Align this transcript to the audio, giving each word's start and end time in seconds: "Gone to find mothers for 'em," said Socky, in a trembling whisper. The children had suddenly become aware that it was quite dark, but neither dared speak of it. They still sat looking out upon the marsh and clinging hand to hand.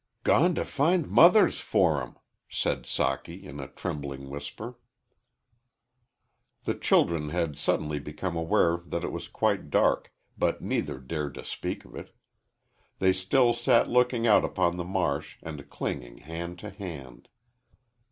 "Gone 0.23 0.55
to 0.55 0.65
find 0.65 1.07
mothers 1.07 1.59
for 1.59 2.01
'em," 2.01 2.17
said 2.49 2.85
Socky, 2.85 3.39
in 3.43 3.59
a 3.59 3.67
trembling 3.67 4.31
whisper. 4.31 4.79
The 6.63 6.73
children 6.73 7.29
had 7.29 7.55
suddenly 7.55 7.99
become 7.99 8.35
aware 8.35 8.77
that 8.83 9.03
it 9.03 9.11
was 9.11 9.27
quite 9.27 9.69
dark, 9.69 10.11
but 10.39 10.59
neither 10.59 10.97
dared 10.97 11.39
speak 11.45 11.85
of 11.85 11.95
it. 11.95 12.15
They 12.97 13.13
still 13.13 13.53
sat 13.53 13.87
looking 13.87 14.25
out 14.25 14.43
upon 14.43 14.77
the 14.77 14.83
marsh 14.83 15.37
and 15.43 15.69
clinging 15.69 16.17
hand 16.17 16.57
to 16.57 16.71
hand. 16.71 17.27